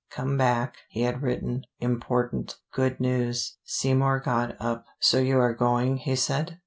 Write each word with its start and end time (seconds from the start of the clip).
"Come 0.09 0.35
back," 0.35 0.77
he 0.89 1.03
had 1.03 1.21
written, 1.21 1.61
"important. 1.79 2.55
Good 2.73 2.99
news." 2.99 3.57
Seymour 3.65 4.21
got 4.21 4.55
up. 4.59 4.87
"So 4.99 5.19
you 5.19 5.37
are 5.37 5.53
going," 5.53 5.97
he 5.97 6.15
said. 6.15 6.57